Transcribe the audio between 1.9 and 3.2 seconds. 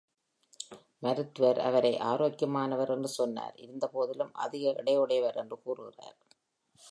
ஆரோக்கியமானவர் என்று